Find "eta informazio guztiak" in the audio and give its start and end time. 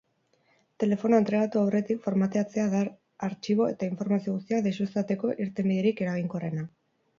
3.75-4.67